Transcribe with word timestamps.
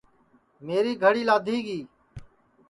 میری 0.65 0.93
گھڑی 1.03 1.23
لادھی 1.29 1.57
گی 1.65 1.79